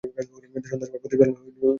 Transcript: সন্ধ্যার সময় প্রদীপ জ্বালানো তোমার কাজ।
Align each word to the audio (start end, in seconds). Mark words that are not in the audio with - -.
সন্ধ্যার 0.03 0.87
সময় 0.87 0.99
প্রদীপ 1.01 1.19
জ্বালানো 1.19 1.35
তোমার 1.35 1.57
কাজ। 1.57 1.69